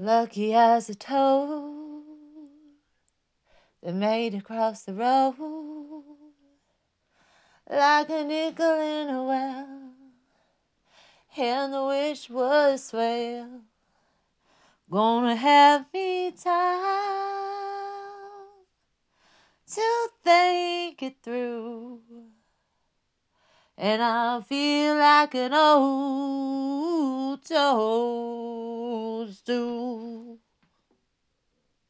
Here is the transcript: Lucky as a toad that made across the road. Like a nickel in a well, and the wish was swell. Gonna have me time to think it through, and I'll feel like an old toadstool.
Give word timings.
Lucky 0.00 0.54
as 0.54 0.88
a 0.88 0.94
toad 0.94 2.04
that 3.82 3.92
made 3.92 4.32
across 4.32 4.84
the 4.84 4.94
road. 4.94 6.04
Like 7.68 8.08
a 8.08 8.22
nickel 8.22 8.78
in 8.78 9.08
a 9.08 9.24
well, 9.24 9.90
and 11.36 11.72
the 11.72 11.84
wish 11.84 12.30
was 12.30 12.84
swell. 12.84 13.62
Gonna 14.88 15.34
have 15.34 15.86
me 15.92 16.30
time 16.30 16.54
to 19.74 20.08
think 20.22 21.02
it 21.02 21.16
through, 21.24 22.02
and 23.76 24.00
I'll 24.00 24.42
feel 24.42 24.94
like 24.94 25.34
an 25.34 25.52
old 25.52 27.44
toadstool. 29.28 30.07